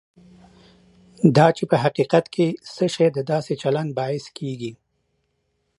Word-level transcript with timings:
دا 1.35 1.47
چې 1.57 1.63
په 1.71 1.75
حقیقت 1.83 2.25
کې 2.33 2.47
څه 2.75 2.85
شی 2.93 3.07
د 3.13 3.19
داسې 3.31 3.53
چلند 3.61 3.89
باعث 3.99 4.25
کېږي. 4.37 4.71